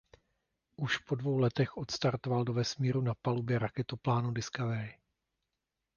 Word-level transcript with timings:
Už 0.75 0.97
po 0.97 1.15
dvou 1.15 1.37
letech 1.39 1.77
odstartoval 1.77 2.43
do 2.43 2.53
vesmíru 2.53 3.01
na 3.01 3.13
palubě 3.21 3.59
raketoplánu 3.59 4.31
Discovery. 4.31 4.97